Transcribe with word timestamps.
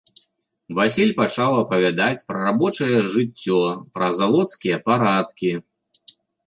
Васіль 0.79 1.11
пачаў 1.19 1.51
апавядаць 1.63 2.25
пра 2.31 2.39
рабочае 2.47 2.91
жыццё, 3.17 3.61
пра 4.01 4.07
заводскія 4.23 4.77
парадкі. 4.91 5.51